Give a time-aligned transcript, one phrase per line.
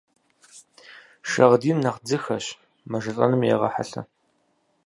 [1.29, 2.45] Шагъдийр нэхъ дзыхэщ,
[2.89, 4.01] мэжэлӀэным егъэхьэлъэ.